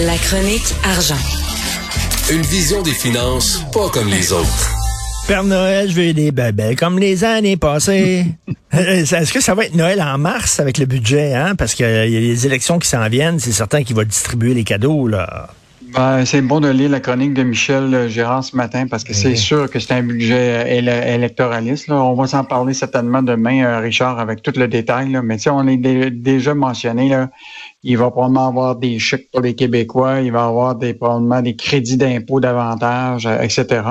[0.00, 1.14] La chronique argent.
[2.32, 4.70] Une vision des finances pas comme les autres.
[5.28, 8.26] Père Noël, je veux des bébés comme les années passées.
[8.74, 11.54] Euh, Est-ce que ça va être Noël en mars avec le budget, hein?
[11.54, 14.64] Parce qu'il y a les élections qui s'en viennent, c'est certain qu'il va distribuer les
[14.64, 15.48] cadeaux, là.
[15.94, 19.36] Ben, c'est bon de lire la chronique de Michel Gérard ce matin parce que c'est
[19.36, 21.86] sûr que c'est un budget éle- électoraliste.
[21.86, 22.02] Là.
[22.02, 25.12] On va s'en parler certainement demain, euh, Richard, avec tout le détail.
[25.12, 25.22] Là.
[25.22, 27.10] Mais tu sais, on est dé- déjà mentionné.
[27.10, 27.30] Là,
[27.84, 31.54] il va probablement avoir des chèques pour les Québécois, il va avoir des, probablement des
[31.54, 33.82] crédits d'impôt davantage, euh, etc.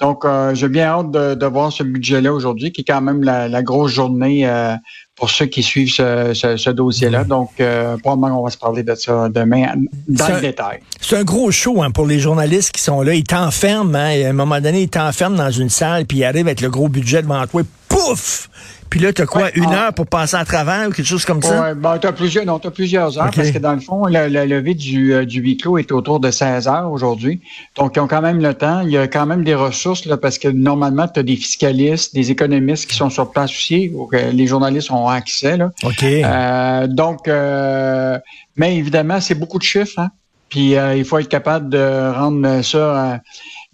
[0.00, 3.22] Donc, euh, j'ai bien hâte de, de voir ce budget-là aujourd'hui, qui est quand même
[3.22, 4.74] la, la grosse journée euh,
[5.14, 7.24] pour ceux qui suivent ce, ce- ce dossier-là.
[7.24, 9.66] Donc, euh, probablement on va se parler de ça demain
[10.08, 10.80] dans le détail.
[11.00, 13.14] C'est un gros show hein, pour les journalistes qui sont là.
[13.14, 16.46] Ils t'enferment, hein, à un moment donné, ils t'enferment dans une salle, puis ils arrivent
[16.46, 18.48] avec le gros budget devant toi, pouf!
[18.92, 19.86] Puis là, t'as quoi, Ouais, une ah.
[19.86, 21.62] heure pour passer à travers ou quelque chose comme ça?
[21.62, 24.44] Ouais, ben, t'as plusieurs, non, t'as plusieurs heures parce que dans le fond, le, le
[24.44, 27.40] lever du, euh, du huis clos est autour de 16 heures aujourd'hui.
[27.78, 28.82] Donc, ils ont quand même le temps.
[28.82, 32.14] Il y a quand même des ressources là, parce que normalement, tu as des fiscalistes,
[32.14, 35.56] des économistes qui sont sur place aussi, où les journalistes ont accès.
[35.56, 35.70] Là.
[35.84, 36.02] OK.
[36.02, 38.18] Euh, donc, euh,
[38.56, 40.00] mais évidemment, c'est beaucoup de chiffres.
[40.00, 40.10] Hein?
[40.52, 43.16] Puis euh, il faut être capable de rendre ça euh,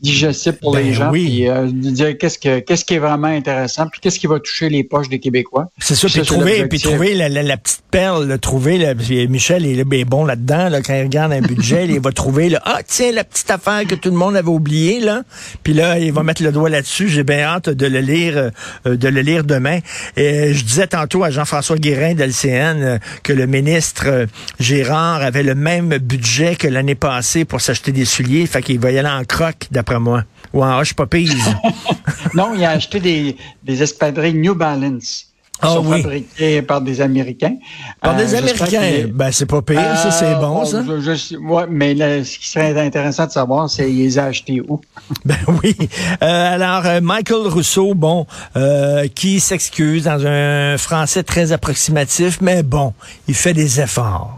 [0.01, 1.25] digestible pour Ben les gens, oui.
[1.27, 4.39] puis euh, de dire qu'est-ce que qu'est-ce qui est vraiment intéressant, puis qu'est-ce qui va
[4.39, 5.67] toucher les poches des Québécois.
[5.79, 8.95] C'est ça, Puis trouver, puis trouver la, la- la petite perle, là, trouver, là,
[9.29, 12.63] Michel est, est bon là-dedans, là, quand il regarde un budget, il va trouver, là,
[12.65, 15.23] ah, tiens, la petite affaire que tout le monde avait oubliée, là,
[15.65, 18.51] puis là, il va mettre le doigt là-dessus, j'ai bien hâte de le lire,
[18.87, 19.79] euh, de le lire demain.
[20.17, 24.27] Et je disais tantôt à Jean-François Guérin de LCN euh, que le ministre euh,
[24.61, 28.91] Gérard avait le même budget que l'année passée pour s'acheter des souliers, fait qu'il va
[28.93, 31.35] y aller en croque, d'après moi, ou en hoche popise.
[32.35, 35.25] Non, il a acheté des, des espadrilles New Balance.
[35.61, 36.03] Qui Ah sont oui.
[36.03, 37.57] fabriqués par des Américains.
[38.01, 40.85] Par Euh, des j'espère Américains, ben c'est pas pire, ça, c'est Euh, bon, ça.
[40.87, 44.61] Je, je- ouais, mais là, ce qui serait intéressant de savoir, c'est les a achetés
[44.69, 44.81] où?
[45.25, 45.75] Ben oui.
[46.23, 48.25] Euh, alors, euh, Michael Rousseau, bon,
[48.57, 52.93] euh, qui s'excuse dans un français très approximatif, mais bon,
[53.27, 54.38] il fait des efforts,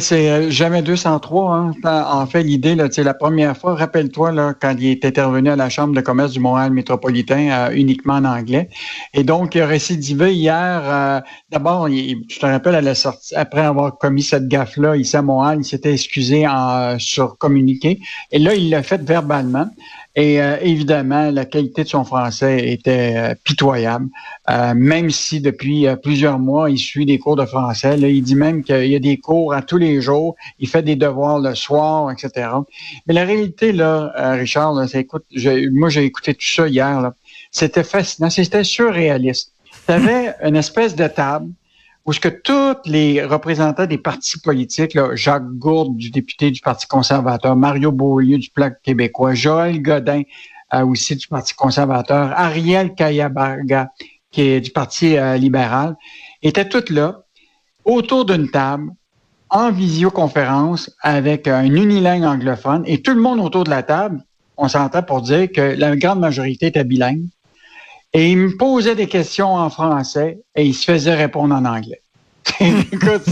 [0.00, 1.54] c'est euh, jamais 203.
[1.54, 1.72] Hein.
[1.84, 6.00] En fait, l'idée, la première fois, rappelle-toi, quand il est intervenu à la Chambre de
[6.00, 8.68] commerce du Montréal métropolitain euh, uniquement en anglais.
[9.12, 10.82] Et donc, il a récidivé hier.
[10.84, 11.20] euh,
[11.50, 15.58] D'abord, tu te rappelles, à la sortie, après avoir commis cette gaffe-là, ici à Montréal,
[15.60, 18.00] il s'était excusé en, sur communiqué.
[18.32, 19.68] Et là, il l'a fait verbalement.
[20.16, 24.08] Et euh, évidemment, la qualité de son français était euh, pitoyable.
[24.48, 27.96] Euh, même si depuis euh, plusieurs mois, il suit des cours de français.
[27.96, 30.36] Là, il dit même qu'il y a des cours à tous les jours.
[30.60, 32.48] Il fait des devoirs le soir, etc.
[33.06, 35.24] Mais la réalité, là, euh, Richard, là, écoute,
[35.72, 37.10] moi, j'ai écouté tout ça hier.
[37.50, 38.30] C'était fascinant.
[38.30, 39.52] C'était surréaliste.
[39.86, 41.50] Tu avais une espèce de table
[42.06, 46.60] où ce que tous les représentants des partis politiques, là, Jacques Gourde, du député du
[46.60, 50.22] Parti conservateur, Mario Beaulieu du Bloc québécois, Joël Godin,
[50.74, 53.88] euh, aussi du Parti conservateur, Ariel Kayabarga,
[54.30, 55.96] qui est du Parti euh, libéral,
[56.42, 57.22] étaient tous là,
[57.84, 58.90] autour d'une table,
[59.48, 64.22] en visioconférence, avec un unilingue anglophone, et tout le monde autour de la table,
[64.56, 67.24] on s'entend pour dire que la grande majorité était bilingue.
[68.16, 72.00] Et il me posait des questions en français et il se faisait répondre en anglais.
[72.60, 73.22] Écoute,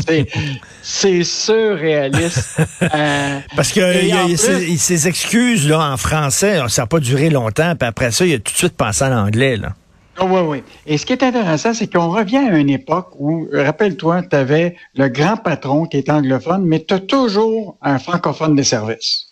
[0.83, 2.61] c'est, surréaliste.
[2.83, 6.99] Euh, Parce que y a- plus- ces, ces excuses là en français, ça n'a pas
[6.99, 9.57] duré longtemps, puis après ça, il a tout de suite passé en anglais.
[9.57, 9.75] Là.
[10.23, 10.63] oui, oui.
[10.87, 14.77] Et ce qui est intéressant, c'est qu'on revient à une époque où, rappelle-toi, tu avais
[14.95, 19.27] le grand patron qui est anglophone, mais tu as toujours un francophone de service.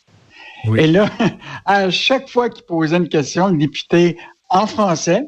[0.66, 0.80] Oui.
[0.80, 1.08] Et là,
[1.64, 4.18] à chaque fois qu'il posait une question, le député
[4.50, 5.24] en français,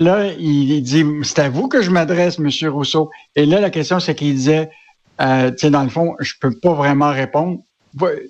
[0.00, 3.10] là, il, dit C'est à vous que je m'adresse, Monsieur Rousseau.
[3.36, 4.70] Et là, la question, c'est qu'il disait
[5.20, 7.60] euh, Tu dans le fond, je peux pas vraiment répondre.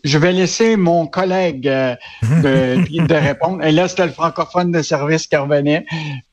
[0.04, 3.62] Je vais laisser mon collègue euh, de, de répondre.
[3.62, 5.86] Et là, c'était le francophone de service qui revenait.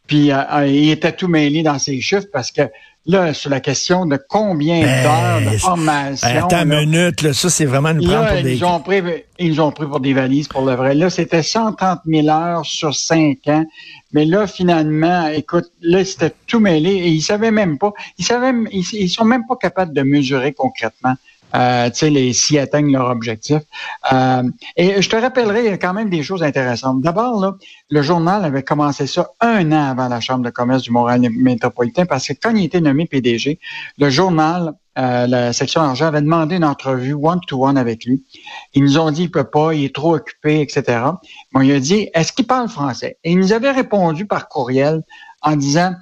[0.08, 2.64] Puis euh, euh, il était tout mêlé dans ses chiffres parce que
[3.06, 6.28] là, sur la question de combien d'heures de Ben, formation.
[6.28, 8.56] Attends là, une minute, là, ça c'est vraiment nous prendre Là, pour des...
[8.56, 9.02] ils, ont pris,
[9.40, 10.96] ils ont pris pour des valises pour le vrai.
[10.96, 13.66] Là, c'était 130 000 heures sur cinq ans.
[14.14, 18.54] Mais là, finalement, écoute, là, c'était tout mêlé et ils savaient même pas, ils savaient,
[18.72, 21.16] ils, ils sont même pas capables de mesurer concrètement,
[21.58, 23.62] euh, les, s'ils atteignent leur objectif.
[24.12, 24.44] Euh,
[24.76, 27.02] et je te rappellerai, quand même des choses intéressantes.
[27.02, 27.58] D'abord,
[27.90, 32.06] le journal avait commencé ça un an avant la Chambre de commerce du Montréal métropolitain
[32.06, 33.60] parce que quand il était nommé PDG,
[33.98, 38.24] le journal euh, la section argent avait demandé une entrevue one-to-one avec lui.
[38.74, 41.02] Ils nous ont dit il peut pas, il est trop occupé, etc.
[41.54, 43.18] Bon, il a dit est-ce qu'il parle français?
[43.24, 45.04] Et il nous avait répondu par courriel
[45.44, 45.94] en disant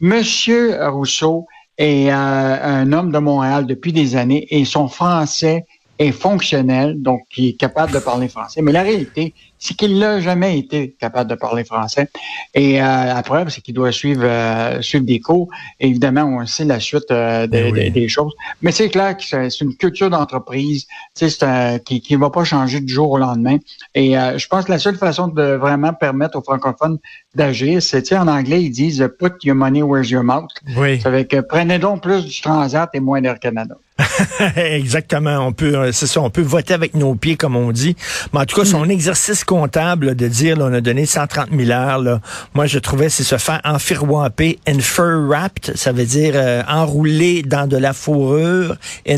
[0.00, 1.46] Monsieur Rousseau,
[1.78, 5.64] est un homme de Montréal depuis des années et son français
[5.98, 8.62] est fonctionnel, donc qui est capable de parler français.
[8.62, 12.08] Mais la réalité, c'est qu'il n'a jamais été capable de parler français.
[12.52, 15.48] Et euh, la preuve, c'est qu'il doit suivre, euh, suivre des cours.
[15.78, 18.32] évidemment, on sait la suite euh, ben des choses.
[18.60, 23.12] Mais c'est clair que c'est une culture d'entreprise qui ne va pas changer du jour
[23.12, 23.58] au lendemain.
[23.94, 26.98] Et euh, je pense que la seule façon de vraiment permettre aux francophones
[27.36, 31.00] d'agir, c'est, en anglais, ils disent «put your money where's your mouth oui.
[31.00, 33.76] Ça veut que prenez donc plus du Transat et moins d'Air Canada.
[34.56, 35.46] Exactement.
[35.46, 37.96] On peut, c'est ça, on peut voter avec nos pieds, comme on dit.
[38.32, 38.90] Mais en tout cas, son mm.
[38.90, 42.22] exercice comptable de dire, là, on a donné 130 000 heures, là,
[42.54, 47.66] moi, je trouvais, c'est se faire enfirouamper, fur wrapped, ça veut dire euh, enroulé dans
[47.66, 48.76] de la fourrure,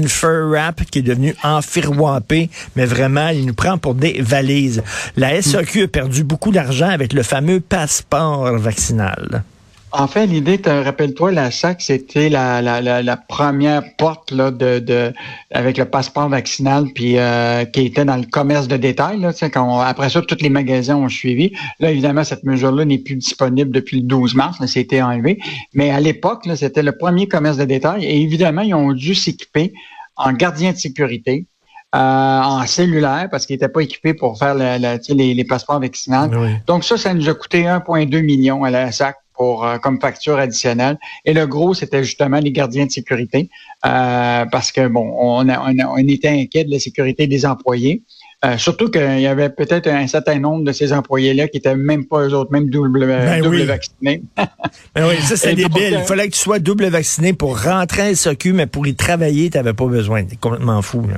[0.09, 4.83] fur wrap, qui est devenu enfirouampé, mais vraiment, il nous prend pour des valises.
[5.17, 9.45] La SAQ a perdu beaucoup d'argent avec le fameux passeport vaccinal.
[9.97, 15.13] En fait, l'idée, rappelle-toi, la SAC, c'était la, la, la, première porte là, de, de
[15.53, 19.21] avec le passeport vaccinal, puis euh, qui était dans le commerce de détail.
[19.21, 21.53] Là, quand après ça, tous les magasins ont suivi.
[21.79, 24.59] Là, évidemment, cette mesure-là n'est plus disponible depuis le 12 mars.
[24.59, 25.39] Là, c'était enlevé.
[25.75, 28.05] Mais à l'époque, c'était le premier commerce de détail.
[28.05, 29.73] Et évidemment, ils ont dû s'équiper
[30.17, 31.47] en gardien de sécurité,
[31.95, 36.29] euh, en cellulaire parce qu'ils n'étaient pas équipés pour faire les, les, passeports vaccinaux.
[36.67, 40.39] Donc ça, ça nous a coûté 1,2 million à la SAC pour euh, comme facture
[40.39, 40.99] additionnelle.
[41.25, 43.51] Et le gros, c'était justement les gardiens de sécurité,
[43.85, 48.03] euh, parce que bon, on, on, était inquiet de la sécurité des employés.
[48.45, 52.05] Euh, surtout qu'il y avait peut-être un certain nombre de ces employés-là qui étaient même
[52.05, 54.23] pas eux autres, même double, ben double vaccinés.
[54.95, 55.99] ben oui, ça c'est débile.
[56.01, 59.49] Il fallait que tu sois double vacciné pour rentrer à SOQ, mais pour y travailler,
[59.49, 60.25] tu n'avais pas besoin.
[60.29, 61.07] C'est complètement fou.
[61.09, 61.17] Là.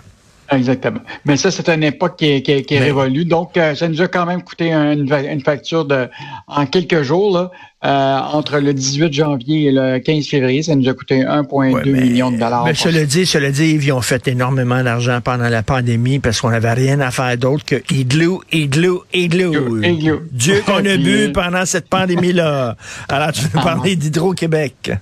[0.50, 1.00] Exactement.
[1.24, 3.24] Mais ça, c'est une époque qui est, qui est, révolue.
[3.24, 6.08] Donc, euh, ça nous a quand même coûté une, une facture de
[6.46, 7.50] en quelques jours, là,
[7.84, 12.30] euh, entre le 18 janvier et le 15 février, ça nous a coûté 1,2 million
[12.30, 12.64] de dollars.
[12.64, 16.18] Mais je le dis, je le dis, ils ont fait énormément d'argent pendant la pandémie
[16.18, 19.80] parce qu'on n'avait rien à faire d'autre que igloo, igloo, igloo.
[20.32, 22.76] Dieu qu'on a bu pendant cette pandémie-là.
[23.08, 24.92] Alors, tu veux ah parler d'Hydro-Québec?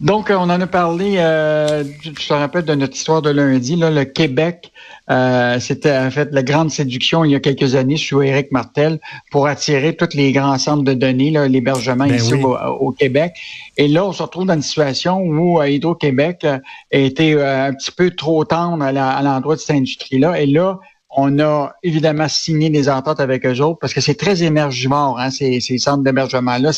[0.00, 3.90] Donc, on en a parlé, euh, je te rappelle de notre histoire de lundi, là,
[3.90, 4.72] le Québec,
[5.10, 8.98] euh, c'était en fait la grande séduction il y a quelques années sous Éric Martel
[9.30, 13.34] pour attirer tous les grands centres de données, l'hébergement ben ici au, Québec.
[13.76, 17.92] Et là, on se retrouve dans une situation où euh, Hydro-Québec a été un petit
[17.92, 20.40] peu trop tendre à l'endroit de cette industrie-là.
[20.40, 20.80] Et là,
[21.10, 25.30] on a évidemment signé des ententes avec eux autres parce que c'est très émergivore, hein,
[25.30, 26.70] ces, ces centres d'hébergement-là,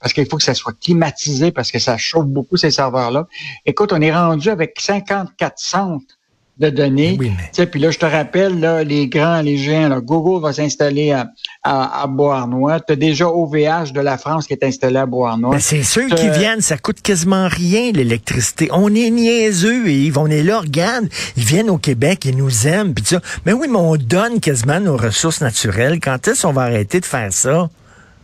[0.00, 3.26] parce qu'il faut que ça soit climatisé, parce que ça chauffe beaucoup ces serveurs-là.
[3.64, 6.18] Écoute, on est rendu avec 54 centres
[6.58, 7.16] de données.
[7.18, 7.32] Oui,
[7.70, 11.28] Puis là, je te rappelle, là, les grands, les géants, là, Google va s'installer à,
[11.62, 12.80] à, à Beauharnois.
[12.80, 15.50] Tu as déjà OVH de la France qui est installé à Beauharnois.
[15.50, 18.68] Ben, c'est ceux qui viennent, ça coûte quasiment rien, l'électricité.
[18.72, 22.94] On est niaiseux et on est là, regarde, ils viennent au Québec, ils nous aiment,
[22.94, 23.20] puis ça.
[23.44, 26.00] Mais oui, mais on donne quasiment nos ressources naturelles.
[26.00, 27.68] Quand est-ce qu'on va arrêter de faire ça?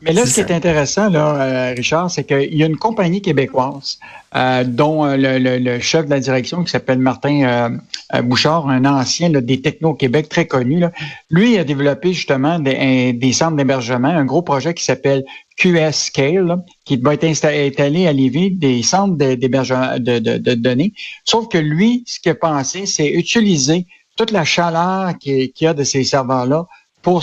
[0.03, 3.23] Mais là, ce qui est intéressant, là, euh, Richard, c'est qu'il y a une compagnie
[3.23, 4.01] québécoise
[4.35, 7.79] euh, dont euh, le, chef de la direction, qui s'appelle Martin
[8.25, 10.91] Bouchard, un ancien des Techno Québec très connu, là,
[11.31, 15.25] lui a développé justement des, des centres d'hébergement, un gros projet qui s'appelle
[15.57, 20.95] QS Scale, qui va être installé à Lévis, des centres d'hébergement de, de, données.
[21.25, 25.75] Sauf que lui, ce qu'il a pensé, c'est utiliser toute la chaleur qu'il y a
[25.75, 26.67] de ces serveurs-là
[27.03, 27.23] pour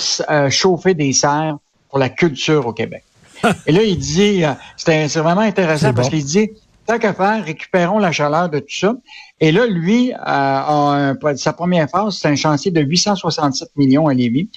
[0.49, 1.57] chauffer des serres
[1.89, 3.03] pour la culture au Québec.
[3.67, 6.51] Et là, il dit, euh, c'est vraiment intéressant parce qu'il dit,
[6.85, 8.95] tant qu'à faire, récupérons la chaleur de tout ça.
[9.39, 14.49] Et là, lui, euh, sa première phase, c'est un chantier de 867 millions à Lévis.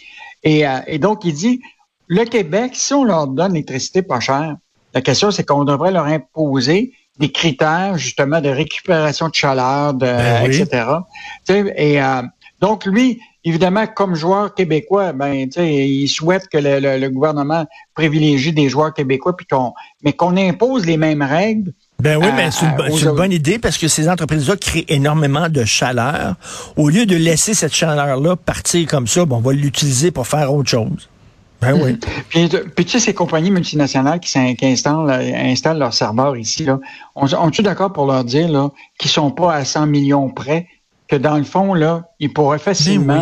[0.42, 1.60] Et, euh, et donc, il dit,
[2.08, 4.56] le Québec, si on leur donne l'électricité pas chère,
[4.94, 10.06] la question, c'est qu'on devrait leur imposer des critères, justement, de récupération de chaleur, de,
[10.06, 10.86] ben etc.
[11.48, 12.00] Et
[12.62, 18.94] donc, lui, évidemment, comme joueur québécois, ben, il souhaite que le, gouvernement privilégie des joueurs
[18.94, 21.72] québécois, puis qu'on, mais qu'on impose les mêmes règles.
[21.98, 26.36] Ben oui, mais c'est une, bonne idée parce que ces entreprises-là créent énormément de chaleur.
[26.76, 30.52] Au lieu de laisser cette chaleur-là partir comme ça, bon, on va l'utiliser pour faire
[30.54, 31.08] autre chose.
[31.60, 31.98] Ben oui.
[32.28, 36.78] Puis, puis, tu sais, ces compagnies multinationales qui, installent, installent leurs serveurs ici, là,
[37.14, 40.66] on, on est d'accord pour leur dire qu'ils sont pas à 100 millions près,
[41.08, 43.20] que dans le fond, là, ils pourraient facilement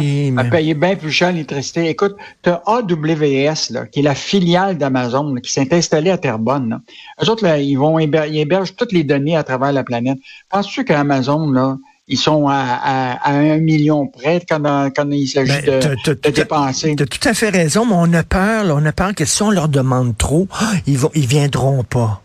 [0.51, 1.89] payer bien plus cher l'électricité.
[1.89, 6.69] Écoute, tu as AWS, là, qui est la filiale d'Amazon, qui s'est installée à Terrebonne.
[6.69, 6.81] Là.
[7.23, 10.19] Eux autres, là, ils vont ils hébergent toutes les données à travers la planète.
[10.51, 11.77] Penses-tu qu'Amazon, là,
[12.11, 14.61] ils sont à, à, un million près quand,
[14.95, 16.97] quand il s'agit ben, de, de, dépenser?
[16.97, 19.25] Tu as tout à fait raison, mais on a peur, là, on a peur que
[19.25, 20.49] si on leur demande trop,
[20.87, 22.21] ils vont ils viendront pas.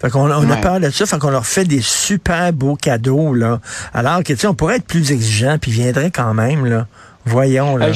[0.00, 3.34] Fait qu'on on a peur de ça, fait qu'on leur fait des super beaux cadeaux,
[3.34, 3.60] là.
[3.92, 6.86] Alors que, tu sais, on pourrait être plus exigeant, puis viendrait quand même, là.
[7.26, 7.92] Voyons, là.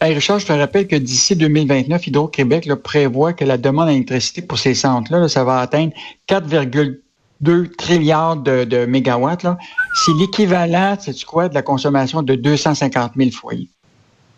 [0.00, 4.74] Richard, je te rappelle que d'ici 2029, Hydro-Québec prévoit que la demande d'électricité pour ces
[4.74, 5.92] centres-là, ça va atteindre
[6.28, 9.46] 4,2 trilliards de, mégawatts.
[10.04, 13.68] C'est l'équivalent, sais-tu quoi, de la consommation de 250 000 foyers.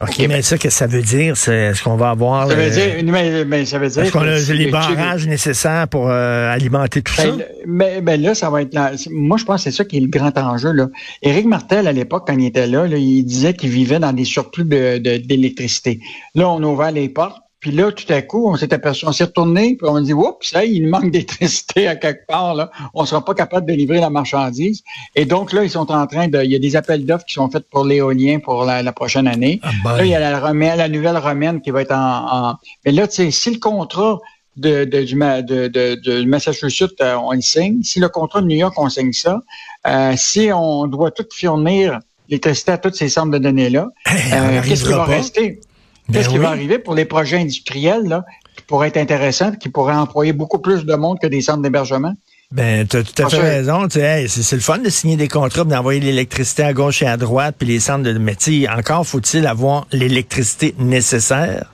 [0.00, 1.36] OK, mais ça, qu'est-ce que ça veut dire?
[1.36, 2.48] C'est ce qu'on va avoir.
[2.48, 4.04] Ça veut dire, mais, ça veut dire.
[4.04, 7.44] Est-ce qu'on a les barrages nécessaires pour euh, alimenter tout ben, ça?
[7.66, 8.76] Mais, ben là, ça va être
[9.10, 10.70] Moi, je pense que c'est ça qui est le grand enjeu.
[10.70, 10.88] Là.
[11.22, 14.64] Éric Martel, à l'époque, quand il était là, il disait qu'il vivait dans des surplus
[14.64, 15.98] d'électricité.
[16.34, 17.42] De, là, on a ouvert les portes.
[17.60, 20.48] Puis là, tout à coup, on s'est aperçu, on s'est retourné, puis on dit, oups,
[20.48, 22.70] ça, il manque d'électricité à quelque part, là.
[22.94, 24.82] On sera pas capable de livrer la marchandise.
[25.16, 27.34] Et donc, là, ils sont en train de, il y a des appels d'offres qui
[27.34, 29.60] sont faits pour l'éolien pour la, prochaine année.
[29.62, 29.96] Ah, ben.
[29.96, 33.16] Là, il y a la, la nouvelle romaine qui va être en, mais là, tu
[33.16, 34.20] sais, si le contrat
[34.58, 37.82] de, de, du, de, Massachusetts, euh, on le signe.
[37.82, 39.40] Si le contrat de New York, on signe ça.
[39.86, 43.88] Euh, si on doit tout fournir l'électricité à toutes ces centres de données-là,
[44.32, 45.60] euh, qu'est-ce qui va rester?
[46.08, 48.24] Ben Qu'est-ce qui va arriver pour les projets industriels là,
[48.56, 52.14] qui pourraient être intéressants, qui pourraient employer beaucoup plus de monde que des centres d'hébergement?
[52.50, 53.86] Ben, tu as tout à fait raison.
[53.90, 57.68] c'est le fun de signer des contrats, d'envoyer l'électricité à gauche et à droite, puis
[57.68, 58.68] les centres de métier.
[58.70, 61.72] Encore faut-il avoir l'électricité nécessaire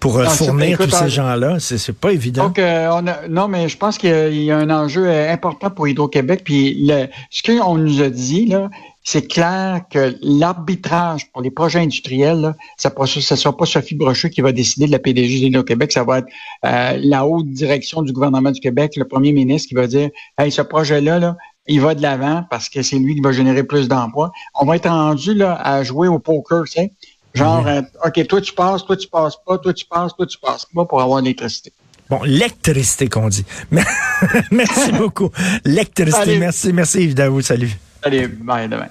[0.00, 1.58] pour euh, fournir tous ces gens-là.
[1.58, 2.46] C'est pas évident.
[2.46, 5.70] Donc, euh, on a, non, mais je pense qu'il y, a un enjeu euh, important
[5.70, 6.42] pour Hydro-Québec.
[6.44, 8.70] Puis le, ce qu'on nous a dit, là,
[9.02, 14.30] c'est clair que l'arbitrage pour les projets industriels, là, ça ne sera pas Sophie Brochu
[14.30, 16.28] qui va décider de la PDG d'Hydro-Québec, ça va être
[16.62, 20.60] la haute direction du gouvernement du Québec, le premier ministre qui va dire Hey, ce
[20.60, 21.36] projet-là, là,
[21.68, 24.30] il va de l'avant parce que c'est lui qui va générer plus d'emplois.
[24.60, 26.92] On va être rendu là, à jouer au poker, tu sais.
[27.38, 30.38] Genre, euh, OK, toi tu passes, toi tu passes pas, toi tu passes, toi tu
[30.38, 31.72] passes pas pour avoir l'électricité.
[32.10, 33.44] Bon, l'électricité qu'on dit.
[34.50, 35.30] merci beaucoup.
[35.64, 37.70] L'électricité, merci, merci Yves Salut.
[38.02, 38.88] Allez, bye, demain.